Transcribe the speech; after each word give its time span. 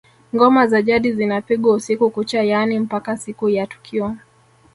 Ngoma 0.35 0.67
za 0.67 0.81
jadi 0.81 1.13
zinapigwa 1.13 1.73
usiku 1.75 2.09
kucha 2.09 2.43
yaani 2.43 2.79
mpaka 2.79 3.17
siku 3.17 3.49
ya 3.49 3.67
tukio 3.67 4.15